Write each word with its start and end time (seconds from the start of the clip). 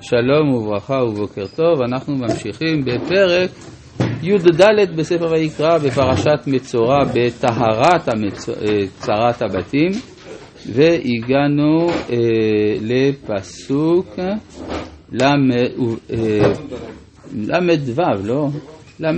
שלום 0.00 0.54
וברכה 0.54 0.94
ובוקר 0.94 1.46
טוב, 1.56 1.82
אנחנו 1.82 2.16
ממשיכים 2.16 2.84
בפרק 2.84 3.50
י"ד 4.22 4.96
בספר 4.96 5.26
ויקרא 5.32 5.78
בפרשת 5.78 6.46
מצורע 6.46 7.04
בטהרת 7.14 8.08
צרת 8.98 9.42
הבתים. 9.42 9.90
והגענו 10.72 11.88
אה, 11.90 12.16
לפסוק 12.82 14.18
ל"ו, 15.12 15.22
לא? 18.24 18.48
ל"ה, 19.00 19.12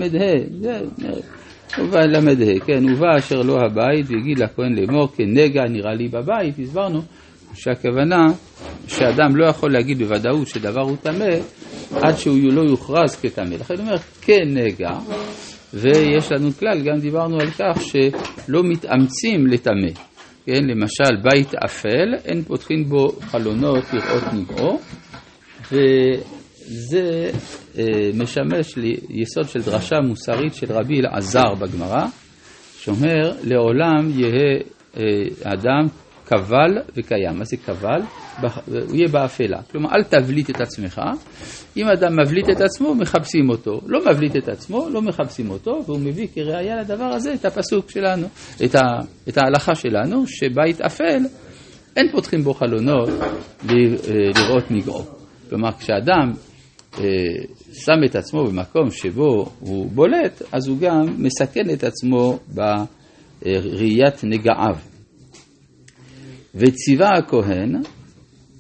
ל"ה, 1.88 2.60
כן, 2.66 2.84
ובא 2.92 3.18
אשר 3.18 3.42
לו 3.42 3.56
הבית 3.60 4.06
והגיד 4.08 4.38
לכהן 4.38 4.74
לאמור 4.74 5.08
כנגע 5.16 5.62
נראה 5.68 5.95
לי 5.95 6.08
בבית, 6.08 6.58
הסברנו 6.58 7.00
שהכוונה 7.54 8.26
שאדם 8.88 9.36
לא 9.36 9.46
יכול 9.46 9.72
להגיד 9.72 9.98
בוודאות 9.98 10.48
שדבר 10.48 10.80
הוא 10.80 10.96
טמא 11.02 11.34
עד 12.02 12.17
שהוא 12.17 12.39
לא 12.53 12.61
יוכרז 12.61 13.17
כטמא. 13.17 13.54
לכן 13.54 13.75
הוא 13.75 13.82
אומר 13.82 13.96
כנגע, 14.22 14.90
ויש 15.75 16.32
לנו 16.32 16.50
כלל, 16.58 16.82
גם 16.84 17.00
דיברנו 17.00 17.40
על 17.40 17.50
כך 17.50 17.82
שלא 17.82 18.62
מתאמצים 18.64 19.46
לטמא. 19.46 19.93
כן, 20.46 20.64
למשל 20.64 21.17
בית 21.22 21.54
אפל, 21.54 22.14
אין 22.25 22.43
פותחים 22.43 22.84
בו 22.84 23.08
חלונות 23.21 23.84
לראות 23.93 24.25
נגעו, 24.32 24.81
וזה 25.72 27.31
אה, 27.79 28.11
משמש 28.14 28.76
ליסוד 29.09 29.48
של 29.48 29.61
דרשה 29.61 29.96
מוסרית 30.00 30.54
של 30.54 30.72
רבי 30.72 31.00
אלעזר 31.00 31.54
בגמרא, 31.54 32.06
שאומר 32.78 33.33
לעולם 33.45 34.11
יהא 34.20 34.61
אה, 34.97 35.03
אדם 35.53 35.86
קבל 36.28 36.78
וקיים. 36.97 37.39
מה 37.39 37.45
זה 37.45 37.56
קבל? 37.56 38.00
הוא 38.67 38.97
יהיה 38.97 39.09
באפלה. 39.09 39.62
כלומר, 39.70 39.91
אל 39.92 40.03
תבליט 40.03 40.51
את 40.51 40.61
עצמך. 40.61 41.01
אם 41.77 41.87
אדם 41.89 42.12
מבליט 42.23 42.51
את 42.51 42.61
עצמו, 42.61 42.95
מחפשים 42.95 43.48
אותו. 43.48 43.81
לא 43.87 44.01
מבליט 44.11 44.37
את 44.37 44.48
עצמו, 44.48 44.89
לא 44.93 45.03
מחפשים 45.03 45.51
אותו, 45.51 45.83
והוא 45.87 46.01
מביא 46.01 46.27
כראיה 46.35 46.77
לדבר 46.77 47.05
הזה 47.05 47.35
את 47.35 47.45
הפסוק 47.45 47.91
שלנו, 47.91 48.27
את, 48.65 48.75
ה, 48.75 48.81
את 49.29 49.39
ההלכה 49.39 49.75
שלנו, 49.75 50.27
שבית 50.27 50.81
אפל, 50.81 51.19
אין 51.97 52.07
פותחים 52.12 52.42
בו 52.42 52.55
חלונות 52.55 53.09
אה, 53.09 53.75
לראות 54.37 54.70
נגעו. 54.70 55.03
כלומר, 55.48 55.73
כשאדם 55.79 56.33
אה, 56.98 57.05
שם 57.73 58.05
את 58.05 58.17
עצמו 58.17 58.45
במקום 58.45 58.91
שבו 58.91 59.51
הוא 59.61 59.91
בולט, 59.91 60.42
אז 60.53 60.69
הוא 60.69 60.79
גם 60.79 61.05
מסכן 61.19 61.70
את 61.73 61.85
עצמו 61.85 62.39
בראיית 62.48 64.25
נגעיו. 64.25 64.77
וציווה 66.59 67.09
הכהן, 67.19 67.81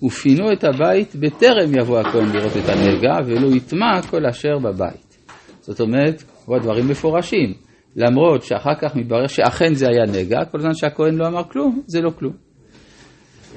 ופינו 0.06 0.52
את 0.52 0.64
הבית 0.64 1.16
בטרם 1.16 1.78
יבוא 1.80 1.98
הכהן 1.98 2.36
לראות 2.36 2.56
את 2.56 2.68
הנגע, 2.68 3.16
ולא 3.26 3.56
יטמע 3.56 4.02
כל 4.10 4.26
אשר 4.26 4.58
בבית. 4.58 5.18
זאת 5.60 5.80
אומרת, 5.80 6.22
פה 6.44 6.58
דברים 6.62 6.88
מפורשים. 6.88 7.54
למרות 7.96 8.42
שאחר 8.42 8.74
כך 8.82 8.96
מתברר 8.96 9.26
שאכן 9.26 9.74
זה 9.74 9.86
היה 9.88 10.20
נגע, 10.20 10.44
כל 10.52 10.60
זמן 10.60 10.74
שהכהן 10.74 11.14
לא 11.14 11.26
אמר 11.26 11.42
כלום, 11.44 11.82
זה 11.86 12.00
לא 12.00 12.10
כלום. 12.18 12.32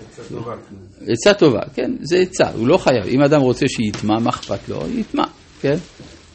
עצה 0.10 0.24
טובה. 0.30 0.54
עצה 1.08 1.34
טובה, 1.34 1.60
כן, 1.74 1.92
זה 2.02 2.18
עצה, 2.18 2.50
הוא 2.50 2.68
לא 2.68 2.78
חייב. 2.78 3.06
אם 3.08 3.22
אדם 3.22 3.42
רוצה 3.42 3.66
שיטמע, 3.68 4.20
מה 4.20 4.30
אכפת 4.30 4.70
לו? 4.70 4.80
יטמע, 4.90 5.24
כן? 5.62 5.76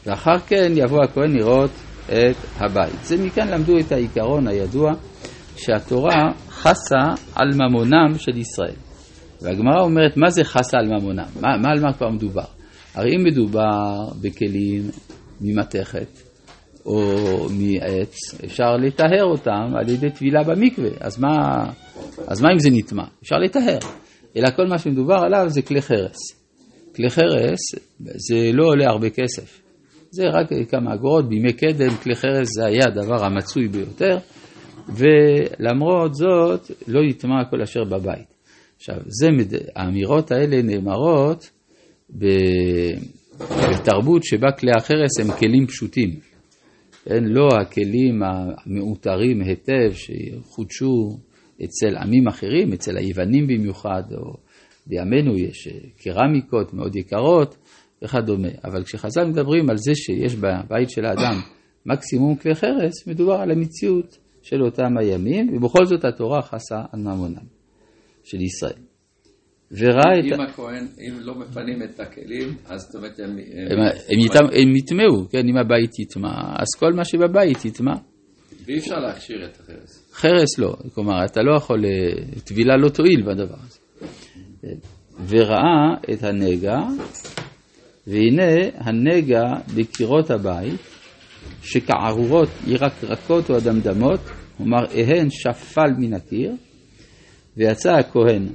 ואחר 0.07 0.39
כן 0.47 0.73
יבוא 0.77 1.05
הכהן 1.05 1.33
לראות 1.33 1.71
את 2.07 2.37
הבית. 2.57 3.05
זה 3.05 3.17
מכאן 3.25 3.49
למדו 3.49 3.79
את 3.79 3.93
העיקרון 3.93 4.49
הידוע 4.49 4.93
שהתורה 5.57 6.33
חסה 6.49 7.23
על 7.35 7.51
ממונם 7.55 8.19
של 8.19 8.37
ישראל. 8.39 8.77
והגמרא 9.43 9.83
אומרת, 9.83 10.17
מה 10.17 10.31
זה 10.31 10.45
חסה 10.45 10.79
על 10.79 10.87
ממונם? 10.87 11.27
מה, 11.41 11.49
מה 11.63 11.69
על 11.71 11.81
מה 11.81 11.93
כבר 11.93 12.09
מדובר? 12.09 12.45
הרי 12.95 13.17
אם 13.17 13.25
מדובר 13.25 14.09
בכלים 14.23 14.83
ממתכת 15.41 16.09
או 16.87 17.47
מעץ, 17.51 18.17
אפשר 18.45 18.77
לטהר 18.77 19.25
אותם 19.25 19.77
על 19.79 19.89
ידי 19.89 20.11
טבילה 20.11 20.43
במקווה, 20.43 20.91
אז 21.01 21.19
מה, 21.19 21.65
אז 22.27 22.43
מה 22.43 22.49
אם 22.53 22.59
זה 22.59 22.69
נטמע? 22.73 23.05
אפשר 23.23 23.37
לטהר. 23.37 23.79
אלא 24.37 24.49
כל 24.57 24.67
מה 24.67 24.79
שמדובר 24.79 25.15
עליו 25.15 25.45
זה 25.49 25.63
כלי 25.63 25.83
חרס. 25.83 26.17
כלי 26.97 27.11
חרס 27.11 27.59
זה 28.01 28.51
לא 28.53 28.67
עולה 28.67 28.87
הרבה 28.87 29.11
כסף. 29.11 29.61
זה 30.11 30.23
רק 30.33 30.47
כמה 30.71 30.95
אגורות, 30.95 31.29
בימי 31.29 31.53
קדם 31.53 31.97
כלי 32.03 32.15
חרס 32.15 32.49
זה 32.55 32.67
היה 32.67 32.87
הדבר 32.87 33.25
המצוי 33.25 33.69
ביותר. 33.69 34.19
ולמרות 34.89 36.15
זאת 36.15 36.71
לא 36.89 37.01
יטמע 37.01 37.45
כל 37.51 37.63
אשר 37.63 37.85
בבית. 37.85 38.37
עכשיו, 38.77 38.97
זה, 39.07 39.29
האמירות 39.77 40.33
האלה 40.33 40.63
נאמרות 40.63 41.51
בתרבות 43.71 44.25
שבה 44.25 44.53
כלי 44.53 44.71
החרס 44.79 45.21
הם 45.21 45.33
כלים 45.39 45.67
פשוטים. 45.67 46.11
כן, 47.05 47.25
לא 47.25 47.49
הכלים 47.61 48.23
המעוטרים 48.23 49.43
היטב 49.43 49.93
שחודשו 49.93 51.19
אצל 51.65 51.97
עמים 51.97 52.29
אחרים, 52.29 52.73
אצל 52.73 52.97
היוונים 52.97 53.47
במיוחד, 53.47 54.03
או 54.13 54.37
בימינו 54.87 55.39
יש 55.39 55.69
קרמיקות 55.99 56.75
מאוד 56.75 56.97
יקרות 56.97 57.57
וכדומה. 58.05 58.49
אבל 58.65 58.85
כשחז"ל 58.85 59.25
מדברים 59.25 59.71
על 59.71 59.77
זה 59.77 59.95
שיש 59.95 60.35
בבית 60.35 60.91
של 60.91 61.05
האדם 61.05 61.41
מקסימום 61.87 62.37
כלי 62.37 62.55
חרס, 62.55 63.07
מדובר 63.07 63.35
על 63.35 63.51
המציאות 63.51 64.19
של 64.47 64.63
אותם 64.63 64.99
הימים, 64.99 65.57
ובכל 65.57 65.87
זאת 65.87 66.05
התורה 66.05 66.43
חסה 66.43 66.79
על 66.93 67.01
ממונם 67.01 67.47
של 68.25 68.41
ישראל. 68.41 68.83
וראה 69.73 70.19
את... 70.19 70.25
אם 70.25 70.41
הכהן, 70.41 70.87
אם 70.99 71.21
לא 71.21 71.35
מפנים 71.35 71.83
את 71.83 72.01
הכלים, 72.01 72.57
אז 72.67 72.81
זאת 72.81 72.95
אומרת 72.95 73.19
הם... 73.19 73.39
הם 74.53 74.77
יטמעו, 74.77 75.29
כן, 75.31 75.49
אם 75.49 75.57
הבית 75.57 75.99
יטמע, 75.99 76.29
אז 76.59 76.67
כל 76.79 76.93
מה 76.93 77.05
שבבית 77.05 77.65
יטמע. 77.65 77.95
ואי 78.67 78.79
אפשר 78.79 78.95
להכשיר 78.95 79.45
את 79.45 79.61
החרס. 79.61 80.13
חרס 80.13 80.59
לא, 80.59 80.77
כלומר, 80.95 81.25
אתה 81.25 81.43
לא 81.43 81.57
יכול, 81.57 81.85
אה, 81.85 82.41
טבילה 82.45 82.77
לא 82.77 82.89
תועיל 82.89 83.23
בדבר 83.23 83.57
הזה. 83.67 83.79
וראה 85.29 85.95
את 86.13 86.23
הנגע, 86.23 86.79
והנה 88.07 88.53
הנגע 88.75 89.43
בקירות 89.77 90.31
הבית, 90.31 90.81
שכערורות 91.63 92.49
ירקרקות 92.67 93.51
או 93.51 93.57
אדמדמות, 93.57 94.21
כלומר 94.57 94.85
אהן 94.95 95.29
שפל 95.31 95.91
מן 95.99 96.15
הקיר, 96.15 96.53
ויצא 97.57 97.93
הכהן 97.93 98.49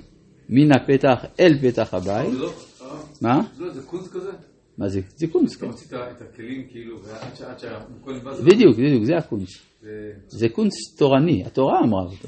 מן 0.50 0.72
הפתח 0.72 1.26
אל 1.40 1.58
פתח 1.62 1.94
הבית. 1.94 2.34
לא, 2.34 2.52
מה? 3.22 3.42
זה 3.74 3.82
קונץ 3.82 4.08
כזה? 4.08 4.32
מה 4.78 4.90
זה? 4.90 5.02
זה 5.16 5.28
קונץ, 5.28 5.56
כן. 5.56 5.58
אתה 5.58 5.66
מוציא 5.66 5.98
את 5.98 6.22
הכלים 6.22 6.68
כאילו, 6.70 7.00
ועד 7.04 7.36
שהכהן 7.36 8.20
בא. 8.24 8.32
בדיוק, 8.42 8.78
בדיוק, 8.78 9.04
זה 9.04 9.18
הקונץ. 9.18 9.50
זה 10.28 10.50
קונץ 10.50 10.74
תורני, 10.98 11.44
התורה 11.46 11.80
אמרה 11.80 12.04
אותו. 12.04 12.28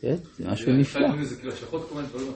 כן? 0.00 0.16
זה 0.36 0.50
משהו 0.50 0.72
נפלא. 0.72 1.08
כאילו? 1.08 2.32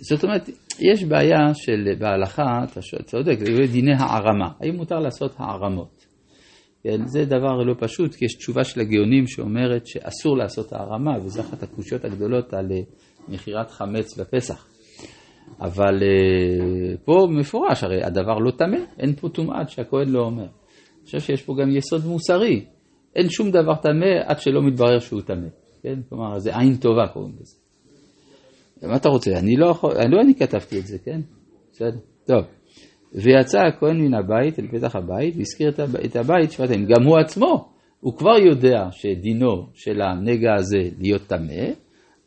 זאת 0.00 0.24
אומרת, 0.24 0.48
יש 0.78 1.04
בעיה 1.04 1.54
של 1.54 1.94
בהלכה, 1.98 2.64
אתה 2.64 2.80
צודק, 3.04 3.38
זה 3.38 3.72
דיני 3.72 3.94
הערמה. 3.98 4.48
האם 4.60 4.76
מותר 4.76 4.98
לעשות 4.98 5.34
הערמות? 5.38 6.06
כן, 6.86 7.06
זה 7.06 7.24
דבר 7.24 7.62
לא 7.62 7.74
פשוט, 7.78 8.14
כי 8.14 8.24
יש 8.24 8.34
תשובה 8.34 8.64
של 8.64 8.80
הגאונים 8.80 9.26
שאומרת 9.26 9.86
שאסור 9.86 10.36
לעשות 10.36 10.72
הערמה, 10.72 11.18
וזו 11.22 11.40
אחת 11.40 11.62
הקושיות 11.62 12.04
הגדולות 12.04 12.54
על 12.54 12.72
אה, 12.72 12.80
מכירת 13.28 13.70
חמץ 13.70 14.18
בפסח. 14.18 14.66
אבל 15.60 15.98
uh, 16.00 16.96
פה 17.04 17.28
מפורש, 17.30 17.84
הרי 17.84 18.04
הדבר 18.04 18.38
לא 18.38 18.50
טמא, 18.50 18.78
אין 18.98 19.14
פה 19.14 19.28
טומאת 19.28 19.70
שהכהן 19.70 20.08
לא 20.08 20.20
אומר. 20.20 20.42
אני 20.42 21.04
חושב 21.04 21.20
שיש 21.20 21.42
פה 21.42 21.54
גם 21.60 21.76
יסוד 21.76 22.04
מוסרי, 22.04 22.64
אין 23.16 23.30
שום 23.30 23.50
דבר 23.50 23.74
טמא 23.74 24.22
עד 24.24 24.40
שלא 24.40 24.62
מתברר 24.62 24.98
שהוא 24.98 25.20
טמא, 25.20 25.48
כן? 25.82 26.00
כלומר, 26.08 26.38
זה 26.38 26.58
עין 26.58 26.76
טובה 26.76 27.08
קוראים 27.12 27.34
לזה. 27.40 27.56
מה 28.82 28.96
אתה 28.96 29.08
רוצה? 29.08 29.30
אני 29.38 29.56
לא 29.56 29.66
יכול, 29.66 29.92
לא 29.92 30.20
אני 30.20 30.34
כתבתי 30.34 30.78
את 30.78 30.86
זה, 30.86 30.98
כן? 30.98 31.20
בסדר, 31.72 31.98
טוב. 32.26 32.44
ויצא 33.16 33.58
הכהן 33.58 34.00
מן 34.00 34.14
הבית 34.14 34.58
אל 34.58 34.66
פתח 34.66 34.96
הבית 34.96 35.34
והזכיר 35.36 35.68
את 36.04 36.16
הבית 36.16 36.52
שבעתיים. 36.52 36.86
גם 36.86 37.04
הוא 37.06 37.18
עצמו, 37.18 37.68
הוא 38.00 38.16
כבר 38.16 38.38
יודע 38.38 38.88
שדינו 38.90 39.66
של 39.74 40.02
הנגע 40.02 40.54
הזה 40.54 40.90
להיות 40.98 41.22
טמא, 41.22 41.72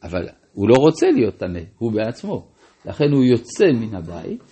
אבל 0.03 0.27
הוא 0.53 0.69
לא 0.69 0.75
רוצה 0.77 1.07
להיות 1.11 1.37
טמא, 1.37 1.59
הוא 1.77 1.91
בעצמו. 1.91 2.45
לכן 2.85 3.11
הוא 3.11 3.23
יוצא 3.23 3.65
מן 3.71 3.95
הבית, 3.95 4.43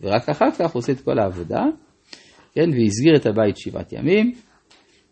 ורק 0.00 0.28
אחר 0.28 0.50
כך 0.58 0.74
עושה 0.74 0.92
את 0.92 1.00
כל 1.00 1.18
העבודה, 1.18 1.64
כן, 2.54 2.70
והסגיר 2.70 3.16
את 3.16 3.26
הבית 3.26 3.56
שבעת 3.56 3.92
ימים, 3.92 4.32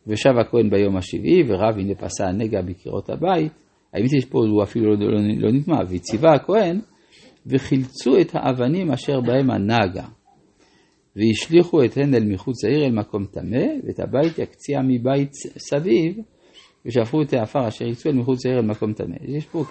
ושב 0.06 0.38
הכהן 0.40 0.70
ביום 0.70 0.96
השביעי, 0.96 1.42
ורב 1.48 1.78
הנה 1.78 1.94
פסע 1.94 2.28
הנגע 2.28 2.62
בקירות 2.62 3.10
הבית. 3.10 3.52
האמת 3.92 4.12
יש 4.12 4.24
פה, 4.24 4.38
הוא 4.38 4.62
אפילו 4.62 4.96
לא, 4.96 5.06
לא, 5.06 5.18
לא 5.38 5.52
נטמע, 5.52 5.78
וציווה 5.88 6.34
הכהן, 6.34 6.80
וחילצו 7.46 8.20
את 8.20 8.30
האבנים 8.34 8.90
אשר 8.90 9.20
בהם 9.20 9.50
הנגע. 9.50 10.04
והשליכו 11.16 11.84
את 11.84 11.96
הן 11.96 12.14
אל 12.14 12.24
מחוץ 12.24 12.64
לעיר 12.64 12.84
אל 12.84 12.92
מקום 12.92 13.26
טמא, 13.26 13.66
ואת 13.86 14.00
הבית 14.00 14.38
יקציע 14.38 14.80
מבית 14.82 15.32
סביב, 15.58 16.16
ושפכו 16.86 17.22
את 17.22 17.32
העפר 17.32 17.68
אשר 17.68 17.84
יקצו 17.84 18.08
אל 18.08 18.14
מחוץ 18.14 18.46
לעיר 18.46 18.58
אל 18.58 18.64
מקום 18.64 18.92
טמא. 18.92 19.16
יש 19.22 19.46
פה 19.46 19.64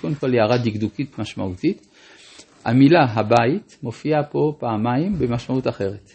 קודם 0.00 0.14
כל 0.14 0.34
הערה 0.34 0.58
דקדוקית 0.64 1.18
משמעותית. 1.18 1.86
המילה 2.64 3.04
הבית 3.08 3.78
מופיעה 3.82 4.24
פה 4.24 4.52
פעמיים 4.58 5.12
במשמעות 5.18 5.68
אחרת. 5.68 6.10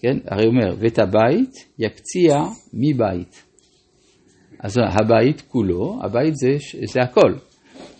כן? 0.00 0.18
הרי 0.26 0.44
הוא 0.44 0.54
אומר, 0.54 0.76
ואת 0.78 0.98
הבית 0.98 1.68
יקציע 1.78 2.34
מבית. 2.74 3.44
אז 4.58 4.78
הבית 4.78 5.40
כולו, 5.40 5.98
הבית 6.02 6.36
זה, 6.36 6.56
זה 6.92 7.02
הכל. 7.02 7.34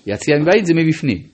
יציע 0.06 0.36
מבית 0.38 0.66
זה 0.66 0.74
מבפנים. 0.74 1.31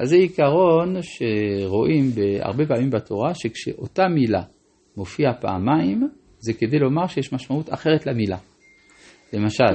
אז 0.00 0.08
זה 0.08 0.16
עיקרון 0.16 0.96
שרואים 1.02 2.10
הרבה 2.40 2.66
פעמים 2.66 2.90
בתורה, 2.90 3.34
שכשאותה 3.34 4.08
מילה 4.08 4.42
מופיעה 4.96 5.34
פעמיים, 5.34 6.08
זה 6.38 6.52
כדי 6.52 6.78
לומר 6.78 7.06
שיש 7.06 7.32
משמעות 7.32 7.72
אחרת 7.72 8.06
למילה. 8.06 8.36
למשל, 9.32 9.74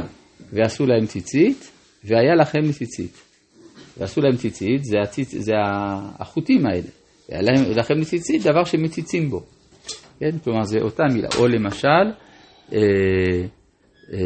ועשו 0.54 0.86
להם 0.86 1.06
ציצית, 1.06 1.72
והיה 2.04 2.36
לכם 2.36 2.72
ציצית. 2.72 3.22
ועשו 3.98 4.22
להם 4.22 4.36
ציצית, 4.36 4.84
זה, 4.84 4.98
הציצ... 5.04 5.36
זה 5.36 5.54
החוטים 6.20 6.66
האלה. 6.66 6.90
והיה 7.30 7.42
לכם 7.76 8.04
ציצית, 8.04 8.44
דבר 8.44 8.64
שמציצים 8.64 9.30
בו. 9.30 9.44
כן? 10.20 10.38
כלומר, 10.44 10.64
זה 10.64 10.78
אותה 10.82 11.04
מילה. 11.14 11.28
או 11.40 11.48
למשל, 11.48 11.88
אה, 12.74 12.78
אה, 14.14 14.20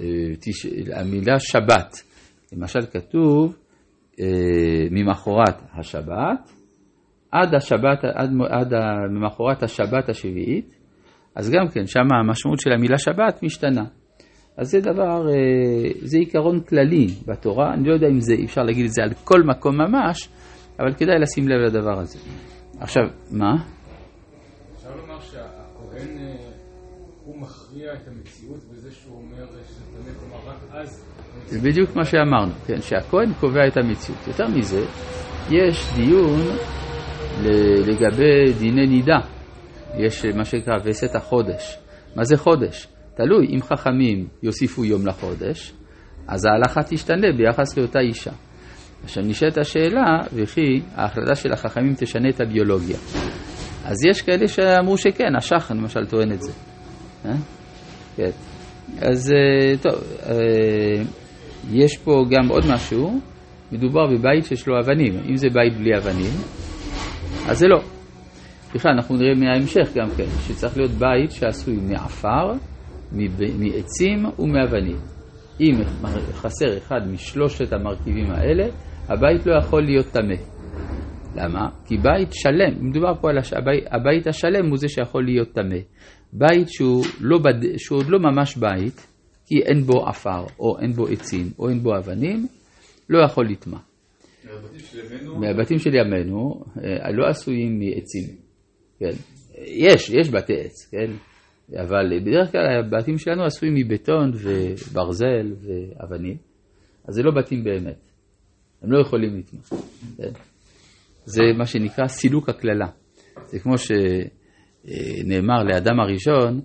אה, 0.00 0.36
תש... 0.40 0.66
המילה 0.92 1.38
שבת. 1.38 2.02
למשל 2.52 2.80
כתוב, 2.92 3.54
ממחרת 4.90 5.62
השבת, 5.78 6.52
עד 7.32 7.54
השבת, 7.54 8.04
עד, 8.04 8.30
עד 8.50 8.72
ממחרת 9.10 9.62
השבת 9.62 10.08
השביעית, 10.08 10.74
אז 11.36 11.50
גם 11.50 11.68
כן, 11.68 11.86
שם 11.86 12.00
המשמעות 12.20 12.60
של 12.60 12.72
המילה 12.72 12.98
שבת 12.98 13.42
משתנה. 13.42 13.84
אז 14.56 14.70
זה 14.70 14.80
דבר, 14.80 15.28
אה, 15.28 15.90
זה 16.00 16.18
עיקרון 16.18 16.60
כללי 16.60 17.06
בתורה, 17.26 17.74
אני 17.74 17.88
לא 17.88 17.94
יודע 17.94 18.06
אם 18.06 18.20
זה, 18.20 18.34
אפשר 18.44 18.62
להגיד 18.62 18.84
את 18.84 18.92
זה 18.92 19.02
על 19.02 19.14
כל 19.24 19.42
מקום 19.42 19.76
ממש, 19.76 20.28
אבל 20.78 20.94
כדאי 20.94 21.18
לשים 21.20 21.48
לב 21.48 21.58
לדבר 21.58 22.00
הזה. 22.00 22.18
עכשיו, 22.80 23.02
מה? 23.30 23.54
אפשר 24.76 24.96
לומר 24.96 25.20
שהכהן, 25.20 26.18
אה, 26.18 26.50
הוא 27.24 27.40
מכריע 27.40 27.92
את 27.92 28.08
המציאות 28.08 28.64
בזה 28.70 28.92
שהוא 28.92 29.16
אומר 29.16 29.46
שזה 29.46 29.84
באמת, 29.92 30.16
כלומר 30.20 30.50
רק 30.50 30.58
אז... 30.70 31.23
זה 31.46 31.60
בדיוק 31.60 31.96
מה 31.96 32.04
שאמרנו, 32.04 32.52
כן, 32.66 32.80
שהכהן 32.80 33.32
קובע 33.40 33.66
את 33.66 33.76
המציאות. 33.76 34.26
יותר 34.26 34.46
מזה, 34.48 34.84
יש 35.50 35.86
דיון 35.96 36.40
לגבי 37.86 38.52
דיני 38.58 38.86
נידה. 38.86 39.18
יש 39.98 40.24
מה 40.24 40.44
שנקרא 40.44 40.74
וסת 40.84 41.14
החודש. 41.14 41.78
מה 42.16 42.24
זה 42.24 42.36
חודש? 42.36 42.88
תלוי, 43.16 43.46
אם 43.54 43.62
חכמים 43.62 44.26
יוסיפו 44.42 44.84
יום 44.84 45.06
לחודש, 45.06 45.72
אז 46.28 46.44
ההלכה 46.44 46.80
תשתנה 46.82 47.26
ביחס 47.36 47.78
לאותה 47.78 48.00
אישה. 48.00 48.30
עכשיו 49.04 49.22
נשאלת 49.22 49.58
השאלה, 49.58 50.18
וכי 50.32 50.80
ההחלטה 50.94 51.34
של 51.34 51.52
החכמים 51.52 51.94
תשנה 51.98 52.28
את 52.28 52.40
הביולוגיה. 52.40 52.96
אז 53.84 53.96
יש 54.10 54.22
כאלה 54.22 54.48
שאמרו 54.48 54.98
שכן, 54.98 55.36
השח 55.36 55.70
למשל 55.70 56.06
טוען 56.06 56.32
את 56.32 56.42
זה. 56.42 56.52
אה? 57.24 57.34
כן. 58.16 58.30
אז 59.02 59.32
אה, 59.32 59.76
טוב, 59.82 60.02
אה, 60.26 61.02
יש 61.72 61.98
פה 61.98 62.24
גם 62.30 62.48
עוד 62.48 62.64
משהו, 62.74 63.20
מדובר 63.72 64.06
בבית 64.06 64.44
שיש 64.44 64.66
לו 64.68 64.78
אבנים. 64.78 65.14
אם 65.28 65.36
זה 65.36 65.48
בית 65.52 65.76
בלי 65.76 65.96
אבנים, 65.98 66.32
אז 67.48 67.58
זה 67.58 67.66
לא. 67.68 67.80
בכלל, 68.74 68.92
אנחנו 68.92 69.16
נראה 69.16 69.34
מההמשך 69.34 69.88
גם 69.94 70.08
כן, 70.16 70.24
שצריך 70.40 70.76
להיות 70.76 70.90
בית 70.90 71.30
שעשוי 71.30 71.76
מעפר, 71.76 72.52
מעצים 73.58 74.24
ומאבנים. 74.38 74.96
אם 75.60 75.74
חסר 76.32 76.78
אחד 76.78 77.00
משלושת 77.12 77.72
המרכיבים 77.72 78.30
האלה, 78.30 78.64
הבית 79.08 79.46
לא 79.46 79.58
יכול 79.58 79.82
להיות 79.82 80.06
טמא. 80.06 80.34
למה? 81.36 81.68
כי 81.86 81.96
בית 81.96 82.32
שלם, 82.32 82.88
מדובר 82.88 83.14
פה 83.20 83.30
על 83.30 83.38
הש... 83.38 83.52
הבית, 83.52 83.84
הבית 83.90 84.26
השלם 84.26 84.68
הוא 84.68 84.78
זה 84.78 84.88
שיכול 84.88 85.24
להיות 85.24 85.52
טמא. 85.52 85.78
בית 86.32 86.68
שהוא, 86.68 87.04
לא 87.20 87.38
בד... 87.38 87.76
שהוא 87.76 87.98
עוד 87.98 88.08
לא 88.08 88.18
ממש 88.18 88.56
בית, 88.56 89.06
כי 89.46 89.62
אין 89.62 89.80
בו 89.80 90.06
עפר, 90.08 90.44
או 90.58 90.78
אין 90.80 90.92
בו 90.92 91.06
עצים, 91.06 91.50
או 91.58 91.68
אין 91.68 91.82
בו 91.82 91.96
אבנים, 91.96 92.46
לא 93.08 93.24
יכול 93.24 93.48
לטמא. 93.50 93.78
מהבתים 95.40 95.78
של 95.78 95.94
ימינו 95.94 96.64
אה, 96.84 97.12
לא 97.12 97.28
עשויים 97.28 97.78
מעצים, 97.78 98.36
כן? 98.98 99.16
יש, 99.66 100.10
יש 100.10 100.30
בתי 100.30 100.52
עץ, 100.60 100.88
כן? 100.90 101.12
אבל 101.72 102.20
בדרך 102.20 102.52
כלל 102.52 102.66
הבתים 102.78 103.18
שלנו 103.18 103.44
עשויים 103.44 103.74
מבטון 103.74 104.30
וברזל 104.34 105.52
ואבנים, 105.60 106.36
אז 107.08 107.14
זה 107.14 107.22
לא 107.22 107.30
בתים 107.36 107.64
באמת, 107.64 108.10
הם 108.82 108.92
לא 108.92 109.00
יכולים 109.00 109.38
לתמוך. 109.38 109.68
כן? 110.16 110.32
זה 111.24 111.42
מה 111.58 111.66
שנקרא 111.66 112.06
סילוק 112.06 112.48
הקללה. 112.48 112.86
זה 113.46 113.58
כמו 113.58 113.74
שנאמר 113.78 115.62
לאדם 115.64 116.00
הראשון, 116.00 116.60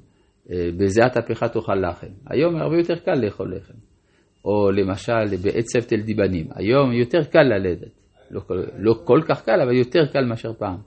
בזיעת 0.50 1.18
אפיך 1.18 1.44
תאכל 1.44 1.76
לחם. 1.76 2.08
היום 2.30 2.56
הרבה 2.56 2.78
יותר 2.78 2.96
קל 2.96 3.16
לאכול 3.16 3.56
לחם. 3.56 3.74
או 4.46 4.72
למשל 4.72 5.38
בעצב 5.44 5.80
תל 5.80 6.02
דיבנים. 6.02 6.48
היום 6.56 6.94
יותר 6.94 7.24
קל 7.24 7.44
ללדת. 7.44 8.00
לא, 8.32 8.42
לא 8.78 8.94
כל 9.04 9.20
כך 9.28 9.46
קל, 9.46 9.62
אבל 9.64 9.76
יותר 9.76 10.06
קל 10.14 10.26
מאשר 10.26 10.54
פעם. 10.54 10.78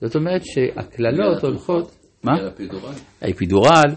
זאת 0.00 0.16
אומרת 0.16 0.42
שהקללות 0.44 1.44
הולכות... 1.44 1.94
מה? 2.24 2.32
האפידורל 3.20 3.90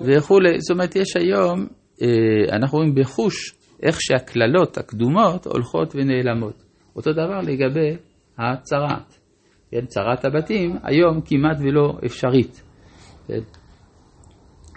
וכולי. 0.00 0.60
זאת 0.60 0.70
אומרת, 0.70 0.96
יש 0.96 1.16
היום, 1.16 1.66
אה, 2.02 2.56
אנחנו 2.56 2.78
רואים 2.78 2.94
בחוש 2.94 3.54
איך 3.82 4.00
שהקללות 4.00 4.78
הקדומות 4.78 5.46
הולכות 5.46 5.94
ונעלמות. 5.94 6.62
אותו 6.96 7.12
דבר 7.12 7.40
לגבי 7.40 7.96
הצרעת. 8.38 9.20
כן, 9.70 9.86
צרת 9.86 10.24
הבתים 10.24 10.76
היום 10.82 11.20
כמעט 11.20 11.56
ולא 11.60 11.98
אפשרית. 12.06 12.62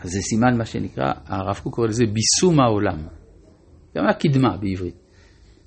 אז 0.03 0.09
זה 0.09 0.19
סימן 0.21 0.57
מה 0.57 0.65
שנקרא, 0.65 1.11
הרב 1.25 1.59
קוק 1.63 1.75
קורא 1.75 1.88
לזה 1.88 2.05
ביסום 2.05 2.59
העולם. 2.59 2.97
גם 3.97 4.07
הקדמה 4.07 4.57
בעברית. 4.57 5.03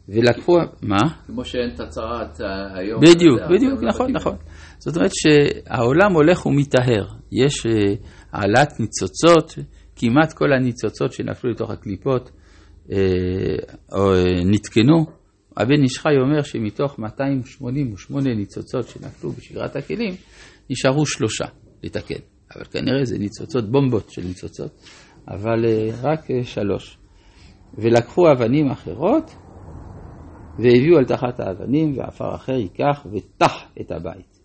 ולקחו, 0.09 0.57
מה? 0.83 1.01
כמו 1.27 1.45
שאין 1.45 1.71
את 1.75 1.81
הצהרת 1.81 2.41
אה, 2.41 2.79
היום. 2.79 3.01
בדיוק, 3.01 3.41
בדיוק, 3.51 3.83
נכון, 3.83 4.13
נכון. 4.13 4.37
זאת 4.79 4.97
אומרת 4.97 5.11
שהעולם 5.15 6.13
הולך 6.13 6.47
ומטהר. 6.47 7.07
יש 7.33 7.67
אה, 7.67 7.95
העלאת 8.33 8.81
ניצוצות, 8.81 9.55
כמעט 9.97 10.33
כל 10.33 10.53
הניצוצות 10.53 11.13
שנפלו 11.13 11.51
לתוך 11.51 11.71
הקליפות 11.71 12.31
אה, 12.93 12.97
נתקנו. 14.45 15.07
הבן 15.57 15.83
איש 15.83 15.99
חי 15.99 16.17
אומר 16.21 16.43
שמתוך 16.43 16.99
288 16.99 18.35
ניצוצות 18.35 18.89
שנפלו 18.89 19.31
בשגרת 19.31 19.77
הכלים, 19.77 20.15
נשארו 20.71 21.07
שלושה 21.07 21.45
לתקן. 21.83 22.36
אבל 22.57 22.65
כנראה 22.65 23.05
זה 23.05 23.19
ניצוצות, 23.19 23.71
בומבות 23.71 24.11
של 24.11 24.23
ניצוצות, 24.23 24.71
אבל 25.29 25.65
רק 26.03 26.21
שלוש. 26.43 26.99
ולקחו 27.75 28.33
אבנים 28.33 28.71
אחרות, 28.71 29.35
והביאו 30.59 30.99
על 30.99 31.05
תחת 31.05 31.41
האבנים, 31.41 31.99
ועפר 31.99 32.35
אחר 32.35 32.53
ייקח 32.53 33.07
ותח 33.13 33.65
את 33.81 33.91
הבית. 33.91 34.37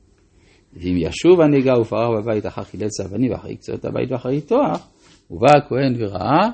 ואם 0.74 0.96
ישוב 0.98 1.42
הנגע 1.42 1.80
ופרח 1.80 2.10
בבית 2.18 2.46
אחר 2.46 2.64
חילץ 2.64 3.00
אבנים 3.00 3.32
ואחר 3.32 3.50
יקצור 3.50 3.76
את 3.76 3.86
הבית 3.86 4.12
ואחר 4.12 4.30
יטוח, 4.30 4.88
ובא 5.32 5.58
הכהן 5.58 5.96
וראה, 5.98 6.50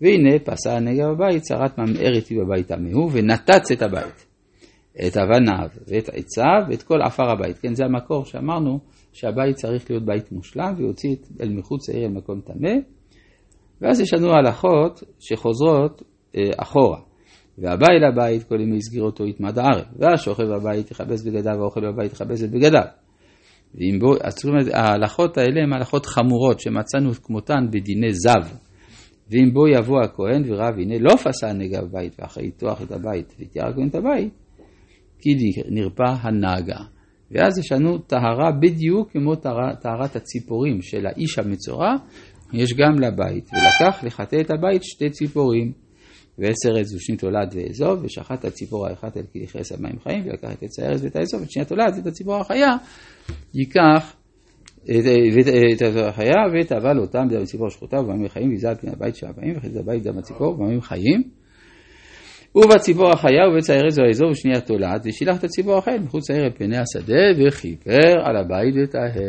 והנה 0.00 0.38
פסע 0.44 0.76
הנגע 0.76 1.08
בבית, 1.08 1.42
צרת 1.42 1.78
ממארת 1.78 2.26
היא 2.28 2.38
בבית 2.42 2.70
המהו, 2.70 3.12
ונתץ 3.12 3.72
את 3.72 3.82
הבית, 3.82 4.25
את 5.06 5.16
אבניו 5.16 5.68
ואת 5.88 6.08
עציו 6.08 6.62
ואת 6.68 6.82
כל 6.82 7.02
עפר 7.02 7.30
הבית. 7.30 7.58
כן, 7.58 7.74
זה 7.74 7.84
המקור 7.84 8.24
שאמרנו 8.24 8.78
שהבית 9.12 9.56
צריך 9.56 9.90
להיות 9.90 10.04
בית 10.04 10.32
מושלם, 10.32 10.74
ויוציא 10.76 11.16
אל 11.40 11.48
מחוץ 11.48 11.88
לעיר 11.88 12.04
אל 12.04 12.12
מקום 12.12 12.40
טמא. 12.40 12.74
ואז 13.80 14.00
יש 14.00 14.14
לנו 14.14 14.32
הלכות 14.32 15.02
שחוזרות 15.20 16.02
אה, 16.36 16.50
אחורה. 16.56 16.98
והבא 17.58 17.86
אל 17.90 18.04
הבית 18.04 18.42
כל 18.42 18.60
ימי 18.60 18.82
סגירתו 18.82 19.26
יתמד 19.26 19.58
הארץ, 19.58 19.86
והשוכב 19.98 20.44
בבית 20.44 20.90
יכבס 20.90 21.22
בגדיו 21.22 21.52
והאוכל 21.58 21.80
בבית 21.92 22.12
יכבס 22.12 22.44
את 22.44 22.50
בגדיו. 22.50 22.84
ואם 23.74 23.98
בו, 24.00 24.14
זאת 24.28 24.44
אומרת, 24.44 24.66
ההלכות 24.74 25.38
האלה 25.38 25.62
הן 25.62 25.72
הלכות 25.72 26.06
חמורות 26.06 26.60
שמצאנו 26.60 27.12
כמותן 27.12 27.66
בדיני 27.70 28.12
זב. 28.12 28.56
ואם 29.30 29.52
בו 29.52 29.68
יבוא 29.68 30.00
הכהן 30.04 30.42
ורב 30.46 30.74
הנה 30.78 30.98
לא 30.98 31.16
פסע 31.16 31.52
נגע 31.52 31.82
בבית 31.82 32.16
ואחרי 32.18 32.46
יטוח 32.46 32.82
את 32.82 32.92
הבית 32.92 33.34
ויתיאר 33.38 33.68
הכהן 33.68 33.88
את 33.88 33.94
הבית, 33.94 34.45
כי 35.20 35.30
נרפא 35.68 36.14
הנגע. 36.20 36.78
ואז 37.30 37.58
יש 37.58 37.72
לנו 37.72 37.98
טהרה 37.98 38.52
בדיוק 38.60 39.12
כמו 39.12 39.34
טהרת 39.80 40.16
הציפורים 40.16 40.82
של 40.82 41.06
האיש 41.06 41.38
המצורע, 41.38 41.94
יש 42.52 42.74
גם 42.74 43.00
לבית. 43.00 43.50
ולקח 43.52 44.04
לחטא 44.04 44.36
את 44.40 44.50
הבית 44.50 44.84
שתי 44.84 45.10
ציפורים. 45.10 45.72
ועשר 46.38 46.76
עץ 46.80 46.94
ושנית 46.94 47.20
תולד 47.20 47.54
ואזוב, 47.54 48.04
ושחט 48.04 48.38
את 48.38 48.44
הציפור 48.44 48.86
האחת 48.86 49.16
אל 49.16 49.22
כי 49.32 49.38
יכנס 49.38 49.72
על 49.72 49.78
מים 49.80 49.98
חיים, 50.02 50.24
ולקח 50.26 50.52
את 50.52 50.62
עץ 50.62 50.78
הארץ 50.78 51.02
ואת 51.02 51.16
האזוב, 51.16 51.40
ואת 51.40 51.50
שנייה 51.50 51.66
תולד 51.66 51.94
ואת 51.96 52.06
הציפור 52.06 52.36
החיה, 52.36 52.76
ייקח 53.54 54.16
את 54.84 55.82
החיה 55.96 56.34
וטבל 56.52 56.98
אותם 56.98 57.28
בדם 57.28 57.42
הציפור 57.42 57.70
שחוטה 57.70 58.00
ובמים 58.00 58.28
חיים, 58.28 58.50
ויזל 58.50 58.74
פני 58.74 58.90
הבית 58.90 59.16
של 59.16 59.26
הבאים, 59.26 59.56
את 59.56 59.76
הבית 59.76 60.02
דם 60.02 60.18
הציפור 60.18 60.48
ובמים 60.48 60.80
חיים. 60.80 61.22
ובציפור 62.54 63.10
החיה 63.10 63.48
ובעץ 63.48 63.70
הארז 63.70 63.98
והאזור 63.98 64.30
ושנייה 64.30 64.60
תולעת, 64.60 65.00
ושילח 65.04 65.38
את 65.38 65.44
הציפור 65.44 65.78
החיה 65.78 65.98
מחוץ 65.98 66.30
לעיר 66.30 66.50
פני 66.56 66.76
השדה, 66.76 67.46
וכיפר 67.46 68.20
על 68.24 68.36
הבית 68.36 68.74
וטהר. 68.82 69.24